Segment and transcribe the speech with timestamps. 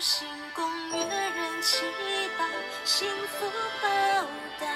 [0.00, 1.84] 星宫月人祈
[2.38, 2.48] 祷，
[2.86, 3.44] 幸福
[3.82, 3.88] 报
[4.58, 4.66] 答，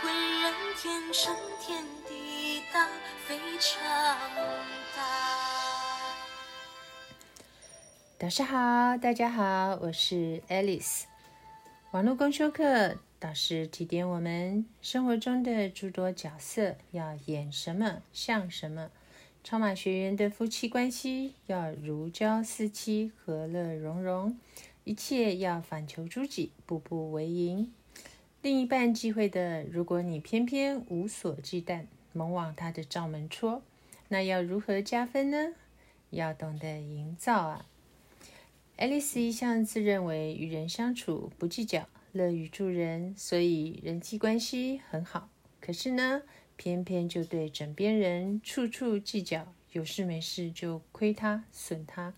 [0.00, 2.88] 浑然天成天地大，
[3.26, 3.78] 非常
[4.96, 4.98] 大。
[8.18, 11.02] 导师好，大家好，我是 Alice。
[11.90, 18.90] 网络公修课导师提点我们生活中的诸多角色要演什么像什么。
[19.44, 24.38] 超马学员的夫妻关系要如胶似漆、和乐融融，
[24.84, 27.72] 一切要反求诸己，步步为营。
[28.40, 33.62] 另一半忌讳的，如果你偏偏无所忌惮，猛往他的罩门戳，
[34.08, 35.54] 那要如何加分呢？
[36.10, 37.66] 要懂得营造啊！
[38.76, 45.28] 爱丽丝一向自认为与人相处不计较，乐于助人，所以人际关系很好。
[45.60, 46.22] 可是呢？
[46.62, 52.14] 偏偏就对枕边人处处计较，有事没事就亏他损他，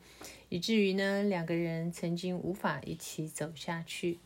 [0.50, 4.18] 以至于呢两个人曾经无法一起走下去。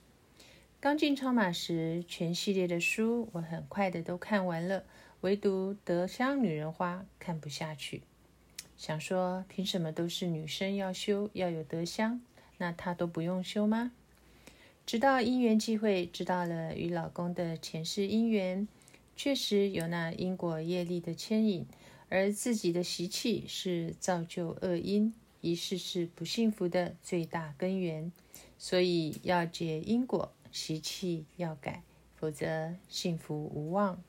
[0.81, 4.83] 刚进超马时，全系列的书我很快的都看完了，
[5.21, 8.03] 唯独《德香女人花》看不下去，
[8.77, 12.21] 想说凭什么都是女生要修要有德香，
[12.57, 13.93] 那她都不用修吗？
[14.85, 18.67] 直到因缘际会，知道了与老公的前世姻缘。
[19.19, 21.67] 确实有那因果业力的牵引，
[22.09, 28.13] 而自己的习气是造就恶因，一世是不幸福的最大根源。
[28.59, 31.83] 所以要解因果，习气要改，
[32.15, 34.01] 否则幸福无望。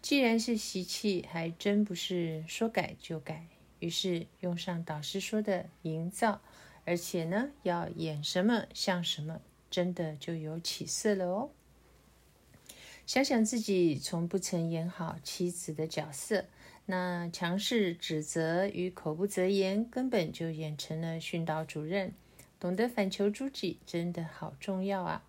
[0.00, 3.48] 既然是习气，还真不是说改就改。
[3.80, 6.40] 于是用上导师说的营造，
[6.84, 11.50] 而且呢，要演什么像什么，真的就有起色了哦。
[13.06, 16.44] 想想自己从不曾演好妻子的角色，
[16.86, 22.12] 那强势指责与口不择言，根本就演成了训导主任。
[22.58, 25.22] 懂得反求诸己，真的好重要啊！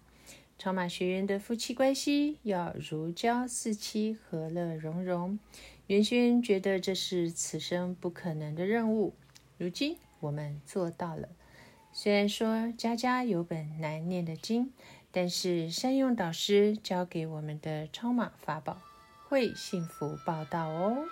[0.58, 5.38] 超马学员的夫妻关系要如胶似漆，和乐融融。
[5.86, 9.14] 袁轩觉得这是此生不可能的任务，
[9.60, 11.30] 如今我们做到了。
[11.94, 14.74] 虽然说家家有本难念的经。
[15.12, 18.78] 但是善用导师教给我们的超马法宝，
[19.28, 21.06] 会幸福报道哦。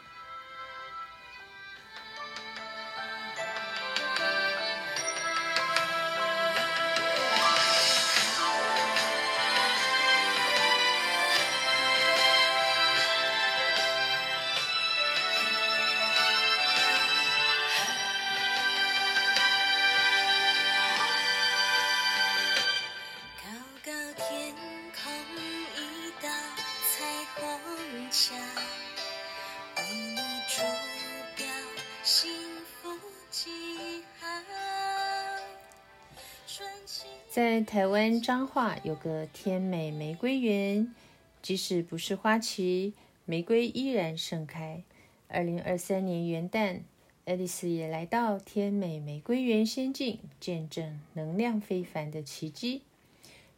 [37.36, 40.96] 在台湾彰化有个天美玫瑰园，
[41.42, 42.94] 即使不是花期，
[43.26, 44.82] 玫瑰依然盛开。
[45.28, 46.80] 二零二三年元旦，
[47.26, 52.84] 爱丽丝也来到天美玫瑰园仙境，见证能量非凡的奇迹。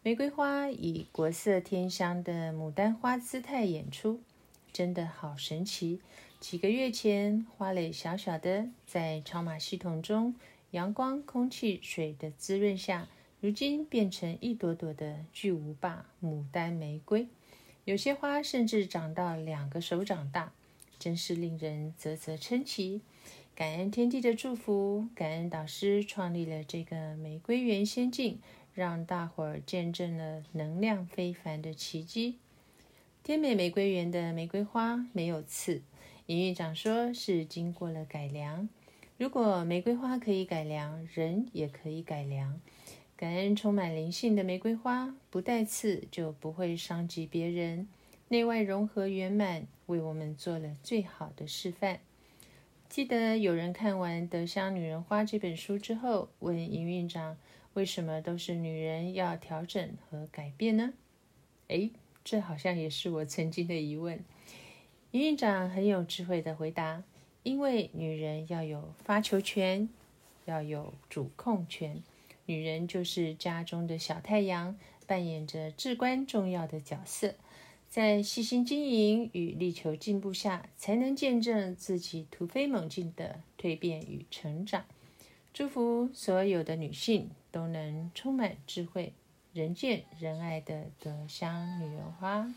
[0.02, 4.20] 玫瑰花以国色天香的牡丹花姿态演出，
[4.74, 6.02] 真的好神奇。
[6.40, 10.34] 几个月前，花蕾小小的，在超马系统中，
[10.72, 13.08] 阳光、空气、水的滋润下。
[13.40, 17.28] 如今变成一朵朵的巨无霸牡丹玫瑰，
[17.86, 20.52] 有些花甚至长到两个手掌大，
[20.98, 23.02] 真是令人啧啧称奇。
[23.54, 28.40] 感恩天地的祝福，感恩导师创立了这个玫瑰园仙境，
[28.74, 32.40] 让大伙儿见证了能量非凡的奇迹。
[33.24, 35.84] 天美玫瑰园的玫瑰花没有刺，
[36.26, 38.68] 营运长说是经过了改良。
[39.18, 42.60] 如果玫瑰花可以改良，人也可以改良。
[43.18, 47.88] 感恩充满灵性的玫瑰花，不带刺就不会伤及别人，
[48.28, 52.00] 内外融合圆满，为我们做了最好的示范。
[52.88, 57.36] 记得有人看完《德香女人花》这本书之后，问营运长
[57.74, 60.94] ：“为什么都是女人要调整和改变呢？”
[61.70, 61.90] 诶，
[62.24, 64.24] 这好像也是我曾经的疑问。
[65.10, 67.02] 营运长很有智慧的回答
[67.42, 69.90] ：“因为女人要有发球权，
[70.46, 72.04] 要有主控权。”
[72.48, 77.36] 女人就是家中的小太阳，扮演着至关重要的角色，
[77.90, 84.86] 在细心经营与力求进步下，才能见证自己突飞猛进的蜕变与成长。
[85.54, 89.14] 祝福所有的女性都能充满智慧、
[89.52, 92.50] 人见人爱的德香女人花。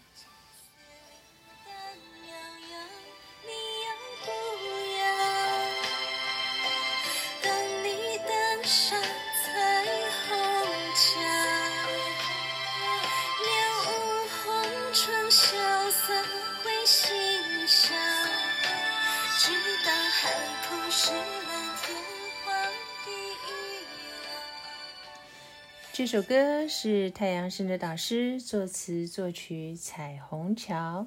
[25.92, 31.06] 这首歌是太阳神的导师作词作曲彩虹桥，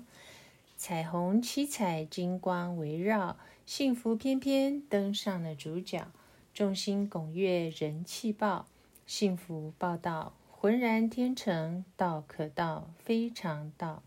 [0.78, 6.08] 彩虹七彩金光围绕，幸福翩翩登上了主角，
[6.54, 8.68] 众星拱月人气爆，
[9.06, 14.02] 幸福报道浑然天成，道可道非常道。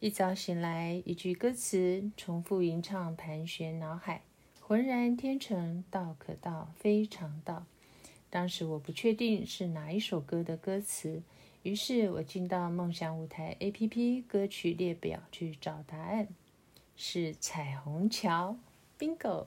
[0.00, 4.22] 一早醒来，一句歌词重复吟唱盘旋脑海，
[4.64, 7.66] 浑然天成，道可道非常道。
[8.30, 11.22] 当时我不确定是哪一首歌的歌词，
[11.62, 16.28] 于是我进到梦想舞台 A.P.P 歌曲列表去找答案，
[16.96, 18.56] 是《彩虹桥》
[19.02, 19.46] ，bingo。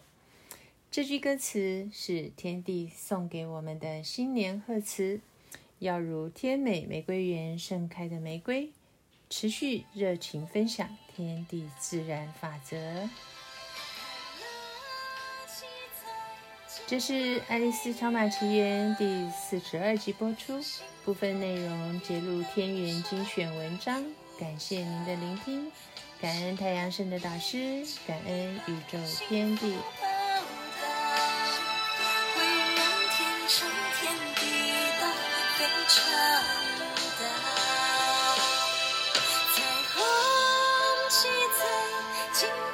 [0.91, 5.21] 这句歌词是天地送给我们的新年贺词，
[5.79, 8.71] 要如天美玫瑰园盛开的玫瑰，
[9.29, 13.09] 持续热情分享天地自然法则。
[16.87, 17.13] 这是
[17.47, 20.61] 《爱丽丝超马奇缘》第四十二集播出，
[21.03, 24.05] 部分内容揭露天元精选文章。
[24.39, 25.71] 感谢您的聆听，
[26.21, 29.75] 感恩太阳神的导师，感恩宇宙天地。
[39.55, 39.63] 在
[39.93, 40.03] 红
[41.09, 41.27] 旗
[41.57, 42.64] 在。